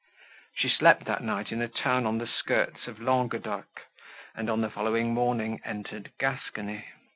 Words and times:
She 0.55 0.67
slept 0.67 1.05
that 1.05 1.21
night 1.21 1.51
in 1.51 1.61
a 1.61 1.67
town 1.67 2.07
on 2.07 2.17
the 2.17 2.25
skirts 2.25 2.87
of 2.87 2.99
Languedoc, 2.99 3.81
and, 4.33 4.49
on 4.49 4.61
the 4.61 4.69
following 4.71 5.13
morning, 5.13 5.61
entered 5.63 6.11
Gascony. 6.17 6.85